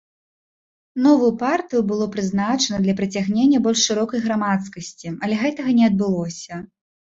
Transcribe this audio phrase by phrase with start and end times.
[1.07, 6.53] Новую партыю было прызначана для прыцягнення больш шырокай грамадскасці, але гэтага не адбылося.